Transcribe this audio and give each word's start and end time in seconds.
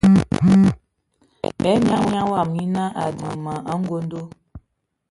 E 1.69 1.71
manyaŋ 1.85 2.25
wɔm 2.31 2.49
nyina 2.57 2.83
a 3.01 3.05
diŋ 3.17 3.33
ma 3.45 3.53
angondo. 3.71 4.19